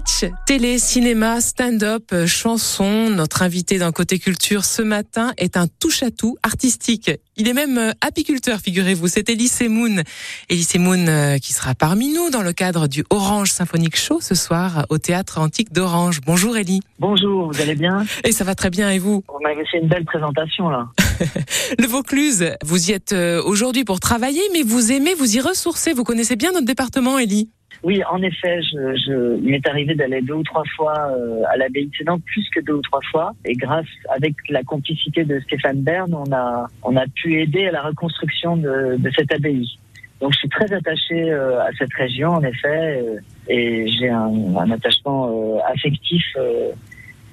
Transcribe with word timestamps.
Sketch, 0.00 0.32
télé, 0.46 0.78
cinéma, 0.78 1.40
stand-up, 1.40 2.04
euh, 2.12 2.26
chanson. 2.26 3.10
Notre 3.10 3.42
invité 3.42 3.78
d'un 3.78 3.92
côté 3.92 4.18
culture 4.18 4.64
ce 4.64 4.80
matin 4.80 5.32
est 5.36 5.56
un 5.58 5.66
touche-à-tout 5.66 6.36
artistique. 6.42 7.10
Il 7.36 7.48
est 7.48 7.52
même 7.52 7.76
euh, 7.76 7.92
apiculteur, 8.00 8.60
figurez-vous. 8.60 9.08
C'est 9.08 9.28
Elie 9.28 9.48
Semoun. 9.48 10.02
Elie 10.48 10.62
Semoun 10.62 11.08
euh, 11.08 11.38
qui 11.38 11.52
sera 11.52 11.74
parmi 11.74 12.14
nous 12.14 12.30
dans 12.30 12.42
le 12.42 12.52
cadre 12.52 12.88
du 12.88 13.04
Orange 13.10 13.50
Symphonique 13.50 13.96
Show 13.96 14.20
ce 14.20 14.34
soir 14.34 14.86
au 14.88 14.96
Théâtre 14.96 15.38
Antique 15.38 15.72
d'Orange. 15.72 16.20
Bonjour 16.24 16.56
Elie. 16.56 16.80
Bonjour, 16.98 17.52
vous 17.52 17.60
allez 17.60 17.74
bien? 17.74 18.04
Et 18.24 18.32
ça 18.32 18.44
va 18.44 18.54
très 18.54 18.70
bien 18.70 18.90
et 18.90 18.98
vous? 18.98 19.22
Vous 19.28 19.40
m'avez 19.42 19.66
fait 19.66 19.78
une 19.78 19.88
belle 19.88 20.04
présentation 20.04 20.70
là. 20.70 20.88
Le 21.78 21.86
Vaucluse, 21.86 22.52
vous 22.64 22.90
y 22.90 22.92
êtes 22.92 23.12
aujourd'hui 23.44 23.84
pour 23.84 24.00
travailler, 24.00 24.42
mais 24.54 24.62
vous 24.62 24.92
aimez 24.92 25.14
vous 25.14 25.36
y 25.36 25.40
ressourcer. 25.40 25.92
Vous 25.92 26.04
connaissez 26.04 26.36
bien 26.36 26.52
notre 26.52 26.66
département, 26.66 27.18
Elie 27.18 27.50
oui, 27.82 28.02
en 28.10 28.22
effet, 28.22 28.60
je, 28.62 28.94
je, 28.96 29.38
il 29.38 29.50
m'est 29.50 29.66
arrivé 29.66 29.94
d'aller 29.94 30.20
deux 30.20 30.34
ou 30.34 30.42
trois 30.42 30.64
fois 30.76 31.12
euh, 31.12 31.42
à 31.48 31.56
l'abbaye 31.56 31.86
de 31.86 31.96
Sédan, 31.96 32.18
plus 32.20 32.46
que 32.50 32.60
deux 32.60 32.74
ou 32.74 32.82
trois 32.82 33.00
fois. 33.10 33.32
Et 33.46 33.54
grâce, 33.54 33.86
avec 34.10 34.34
la 34.50 34.62
complicité 34.62 35.24
de 35.24 35.40
Stéphane 35.40 35.80
Bern, 35.80 36.12
on 36.12 36.30
a, 36.32 36.66
on 36.82 36.96
a 36.96 37.06
pu 37.06 37.40
aider 37.40 37.68
à 37.68 37.72
la 37.72 37.82
reconstruction 37.82 38.56
de, 38.58 38.96
de 38.98 39.10
cette 39.16 39.32
abbaye. 39.32 39.78
Donc 40.20 40.34
je 40.34 40.38
suis 40.40 40.48
très 40.50 40.70
attaché 40.70 41.30
euh, 41.30 41.62
à 41.62 41.70
cette 41.78 41.94
région, 41.94 42.30
en 42.30 42.42
effet, 42.42 43.02
euh, 43.02 43.18
et 43.48 43.88
j'ai 43.88 44.10
un, 44.10 44.30
un, 44.56 44.70
attachement 44.70 45.58
affectif 45.66 46.22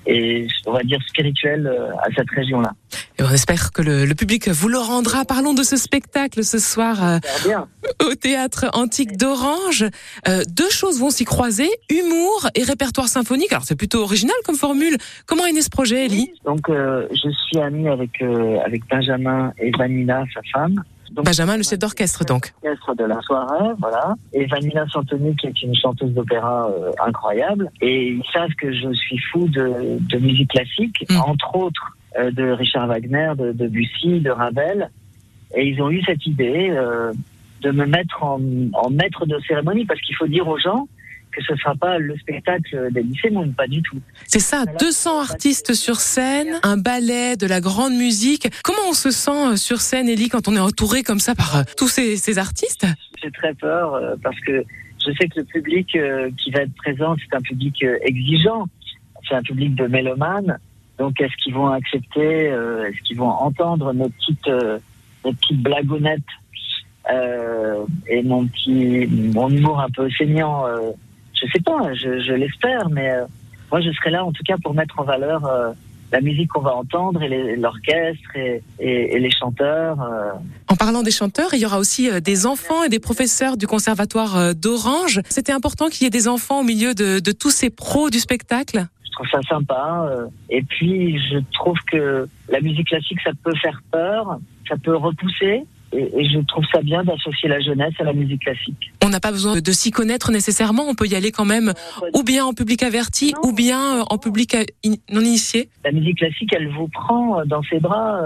et 0.08 0.48
on 0.66 0.72
va 0.72 0.84
dire 0.84 1.00
spirituel 1.08 1.68
à 2.00 2.08
cette 2.16 2.30
région-là. 2.30 2.74
Et 3.20 3.24
on 3.24 3.32
espère 3.32 3.72
que 3.72 3.82
le, 3.82 4.06
le, 4.06 4.16
public 4.16 4.48
vous 4.48 4.70
le 4.70 4.78
rendra. 4.78 5.26
Parlons 5.26 5.54
de 5.54 5.64
ce 5.64 5.76
spectacle 5.76 6.44
ce 6.44 6.60
soir 6.60 7.04
euh, 7.04 7.18
au 8.08 8.14
théâtre 8.14 8.68
antique 8.74 9.18
d'Orange. 9.18 9.86
Euh, 10.28 10.44
deux 10.48 10.70
choses 10.70 11.00
vont 11.00 11.10
s'y 11.10 11.26
croiser 11.26 11.68
humour 11.90 12.48
et 12.54 12.64
répertoire 12.64 13.08
symphonique. 13.08 13.52
Alors 13.52 13.64
c'est 13.64 13.76
plutôt 13.76 14.04
original 14.04 14.36
comme 14.46 14.56
formule. 14.56 14.98
Comment 15.26 15.46
est 15.48 15.52
né 15.52 15.62
ce 15.62 15.70
projet, 15.70 16.06
Ellie? 16.06 16.32
Donc 16.46 16.70
euh, 16.70 17.08
je 17.12 17.30
suis 17.30 17.60
amie 17.60 17.88
avec 17.88 18.22
avec 18.22 18.88
Benjamin 18.88 19.52
et 19.58 19.72
Vanina, 19.72 20.24
sa 20.34 20.42
femme. 20.54 20.84
Donc, 21.12 21.26
Benjamin, 21.26 21.58
le 21.58 21.64
chef 21.64 21.80
d'orchestre, 21.80 22.26
donc. 22.26 22.54
L'orchestre 22.64 22.96
de 22.96 23.06
la 23.06 23.22
soirée, 23.22 23.74
voilà. 23.80 24.16
Et 24.34 24.46
Vanina 24.46 24.86
Santoni, 24.88 25.36
qui 25.36 25.48
est 25.48 25.62
une 25.64 25.76
chanteuse 25.76 26.14
d'opéra 26.14 26.70
euh, 26.70 26.92
incroyable. 27.06 27.70
Et 27.82 28.10
ils 28.10 28.24
savent 28.34 28.54
que 28.60 28.72
je 28.72 28.92
suis 28.94 29.20
fou 29.32 29.48
de, 29.48 29.98
de 30.00 30.18
musique 30.18 30.50
classique, 30.50 31.06
mm. 31.10 31.18
entre 31.18 31.56
autres 31.56 31.98
euh, 32.18 32.32
de 32.32 32.52
Richard 32.52 32.88
Wagner, 32.88 33.34
de, 33.38 33.52
de, 33.52 33.68
Bussy, 33.68 34.20
de 34.20 34.30
Ravel. 34.30 34.90
Et 35.56 35.68
ils 35.68 35.82
ont 35.82 35.90
eu 35.90 36.02
cette 36.04 36.26
idée 36.26 36.70
euh, 36.72 37.14
de 37.62 37.72
me 37.72 37.86
mettre 37.86 38.24
en, 38.24 38.40
en 38.74 38.90
maître 38.90 39.26
de 39.26 39.40
cérémonie, 39.48 39.86
parce 39.86 40.02
qu'il 40.02 40.16
faut 40.16 40.28
dire 40.28 40.48
aux 40.48 40.60
gens 40.60 40.88
que 41.38 41.44
ce 41.44 41.54
ne 41.54 41.58
sera 41.58 41.76
pas 41.76 42.00
le 42.00 42.18
spectacle 42.18 42.90
d'Elysée 42.92 43.30
Moon, 43.30 43.52
pas 43.52 43.68
du 43.68 43.82
tout. 43.82 44.00
C'est 44.26 44.40
ça, 44.40 44.66
200 44.80 45.20
artistes 45.20 45.74
sur 45.74 45.98
scène, 45.98 46.60
un 46.64 46.78
ballet, 46.78 47.36
de 47.36 47.46
la 47.46 47.62
grande 47.62 47.94
musique. 47.94 48.48
Comment 48.64 48.90
on 48.90 48.94
se 48.94 49.12
sent 49.12 49.58
sur 49.58 49.82
scène, 49.82 50.10
Elie, 50.10 50.30
quand 50.30 50.48
on 50.48 50.56
est 50.56 50.60
entouré 50.60 51.04
comme 51.04 51.20
ça 51.20 51.36
par 51.36 51.66
tous 51.78 51.88
ces, 51.88 52.18
ces 52.18 52.40
artistes? 52.40 52.86
J'ai 53.22 53.32
très 53.32 53.54
peur 53.54 53.94
euh, 53.94 54.16
parce 54.22 54.40
que 54.42 54.64
je 55.06 55.12
sais 55.14 55.28
que 55.28 55.40
le 55.40 55.46
public 55.46 55.96
euh, 55.96 56.32
qui 56.38 56.52
va 56.52 56.62
être 56.62 56.76
présent, 56.76 57.16
c'est 57.20 57.36
un 57.36 57.42
public 57.42 57.84
euh, 57.84 57.98
exigeant, 58.02 58.68
c'est 59.28 59.36
un 59.36 59.44
public 59.44 59.76
de 59.76 59.88
mélomanes. 59.88 60.58
Donc, 60.98 61.22
est-ce 61.22 61.36
qu'ils 61.44 61.54
vont 61.54 61.68
accepter, 61.68 62.46
est-ce 62.46 63.00
qu'ils 63.04 63.18
vont 63.18 63.30
entendre 63.30 63.94
nos 63.94 64.10
petites, 64.10 64.50
nos 65.24 65.32
petites 65.32 65.62
blagounettes 65.62 66.24
euh, 67.12 67.86
et 68.10 68.22
mon 68.24 68.46
petit, 68.48 69.08
mon 69.34 69.50
humour 69.50 69.80
un 69.80 69.90
peu 69.90 70.10
saignant 70.10 70.66
je 71.40 71.52
sais 71.52 71.62
pas, 71.62 71.94
je, 71.94 72.20
je 72.20 72.34
l'espère, 72.34 72.90
mais 72.90 73.12
euh, 73.12 73.26
moi 73.72 73.82
je 73.82 73.92
serai 73.92 74.12
là 74.12 74.26
en 74.26 74.32
tout 74.32 74.44
cas 74.44 74.56
pour 74.62 74.74
mettre 74.74 75.00
en 75.00 75.04
valeur 75.04 75.46
euh, 75.46 75.72
la 76.12 76.22
musique 76.22 76.50
qu'on 76.50 76.62
va 76.62 76.74
entendre 76.74 77.22
et 77.22 77.56
l'orchestre 77.58 78.36
et, 78.36 78.64
et, 78.80 79.16
et, 79.16 79.20
les 79.20 79.32
chanteurs. 79.32 80.02
Euh. 80.02 80.32
En 80.70 80.76
parlant 80.76 81.04
des 81.04 81.12
chanteurs, 81.12 81.50
il 81.54 81.60
y 81.60 81.66
aura 81.66 81.80
aussi 81.80 82.10
des 82.22 82.46
enfants 82.46 82.84
et 82.84 82.90
des 82.90 83.00
professeurs 83.00 83.58
du 83.58 83.68
conservatoire 83.68 84.56
d'Orange. 84.56 85.20
C'était 85.30 85.52
important 85.52 85.90
qu'il 85.90 86.04
y 86.04 86.08
ait 86.08 86.12
des 86.12 86.30
enfants 86.30 86.62
au 86.62 86.64
milieu 86.64 86.94
de, 86.94 87.20
de, 87.20 87.32
tous 87.34 87.52
ces 87.52 87.70
pros 87.70 88.10
du 88.10 88.20
spectacle? 88.20 88.86
Je 89.04 89.12
trouve 89.12 89.28
ça 89.30 89.42
sympa. 89.50 90.10
Et 90.50 90.62
puis 90.62 91.20
je 91.30 91.40
trouve 91.52 91.78
que 91.92 92.30
la 92.48 92.62
musique 92.62 92.88
classique, 92.88 93.20
ça 93.22 93.32
peut 93.44 93.56
faire 93.62 93.82
peur, 93.92 94.40
ça 94.70 94.76
peut 94.78 94.96
repousser. 94.96 95.66
Et, 95.94 96.20
et, 96.20 96.30
je 96.30 96.40
trouve 96.40 96.66
ça 96.72 96.82
bien 96.82 97.04
d'associer 97.04 97.48
la 97.48 97.60
jeunesse 97.60 97.94
à 98.00 98.04
la 98.04 98.14
musique 98.14 98.42
classique. 98.42 98.92
On 99.04 99.10
n'a 99.10 99.20
pas 99.20 99.32
besoin 99.32 99.56
de, 99.56 99.60
de 99.62 99.72
s'y 99.72 99.92
connaître 99.92 100.32
nécessairement, 100.32 100.86
on 100.88 100.96
peut 100.96 101.08
y 101.08 101.16
aller 101.16 101.32
quand 101.32 101.46
même, 101.46 101.74
ou 102.14 102.24
bien 102.24 102.46
en 102.46 102.54
public 102.54 102.84
averti, 102.84 103.34
non, 103.34 103.50
ou 103.50 103.54
bien 103.54 104.02
en 104.10 104.18
public 104.18 104.56
non 105.10 105.22
initié. 105.22 105.70
La 105.86 105.92
musique 105.92 106.18
classique, 106.18 106.52
elle 106.54 106.70
vous 106.70 106.90
prend 106.90 107.46
dans 107.46 107.64
ses 107.64 107.80
bras, 107.80 108.20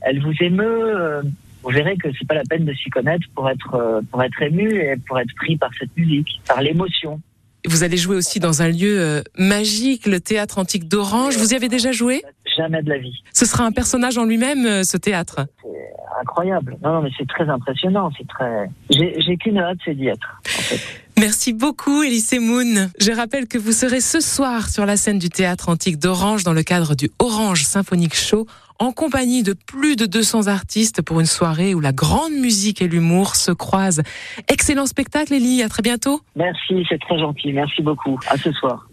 elle 0.00 0.20
vous 0.22 0.32
émeut. 0.40 1.22
Vous 1.62 1.70
verrez 1.70 1.96
que 1.96 2.08
c'est 2.18 2.26
pas 2.26 2.34
la 2.34 2.44
peine 2.48 2.64
de 2.64 2.72
s'y 2.72 2.90
connaître 2.90 3.26
pour 3.34 3.48
être 3.48 4.02
pour 4.10 4.22
être 4.22 4.42
ému 4.42 4.74
et 4.74 4.96
pour 5.06 5.18
être 5.18 5.34
pris 5.36 5.56
par 5.56 5.70
cette 5.78 5.96
musique, 5.96 6.40
par 6.48 6.60
l'émotion. 6.62 7.20
Vous 7.64 7.84
allez 7.84 7.96
jouer 7.96 8.16
aussi 8.16 8.40
dans 8.40 8.62
un 8.62 8.68
lieu 8.68 9.22
magique, 9.38 10.06
le 10.06 10.18
théâtre 10.18 10.58
antique 10.58 10.88
d'Orange. 10.88 11.36
Vous 11.36 11.52
y 11.52 11.56
avez 11.56 11.68
déjà 11.68 11.92
joué? 11.92 12.22
Jamais 12.56 12.82
de 12.82 12.88
la 12.90 12.98
vie. 12.98 13.22
Ce 13.32 13.46
sera 13.46 13.64
un 13.64 13.72
personnage 13.72 14.18
en 14.18 14.24
lui-même, 14.24 14.84
ce 14.84 14.96
théâtre 14.96 15.46
incroyable. 16.20 16.76
Non, 16.82 16.94
non 16.94 17.02
mais 17.02 17.10
c'est 17.18 17.28
très 17.28 17.48
impressionnant. 17.48 18.10
C'est 18.16 18.26
très. 18.26 18.68
J'ai 18.90 19.36
qu'une 19.36 19.58
hâte, 19.58 19.78
c'est 19.84 19.94
d'y 19.94 20.08
être. 20.08 20.40
En 20.44 20.62
fait. 20.62 20.80
Merci 21.18 21.52
beaucoup, 21.52 22.02
Elise 22.02 22.32
Moon. 22.40 22.88
Je 22.98 23.12
rappelle 23.12 23.46
que 23.46 23.58
vous 23.58 23.72
serez 23.72 24.00
ce 24.00 24.20
soir 24.20 24.68
sur 24.68 24.86
la 24.86 24.96
scène 24.96 25.18
du 25.18 25.28
théâtre 25.28 25.68
antique 25.68 25.98
d'Orange 25.98 26.44
dans 26.44 26.52
le 26.52 26.62
cadre 26.62 26.94
du 26.94 27.10
Orange 27.18 27.64
Symphonique 27.64 28.14
Show 28.14 28.46
en 28.78 28.90
compagnie 28.90 29.42
de 29.42 29.52
plus 29.52 29.94
de 29.94 30.06
200 30.06 30.48
artistes 30.48 31.02
pour 31.02 31.20
une 31.20 31.26
soirée 31.26 31.74
où 31.74 31.80
la 31.80 31.92
grande 31.92 32.32
musique 32.32 32.82
et 32.82 32.88
l'humour 32.88 33.36
se 33.36 33.52
croisent. 33.52 34.02
Excellent 34.48 34.86
spectacle, 34.86 35.34
Elie. 35.34 35.62
À 35.62 35.68
très 35.68 35.82
bientôt. 35.82 36.20
Merci, 36.34 36.84
c'est 36.88 36.98
très 36.98 37.18
gentil. 37.18 37.52
Merci 37.52 37.82
beaucoup. 37.82 38.18
À 38.28 38.36
ce 38.36 38.50
soir. 38.52 38.88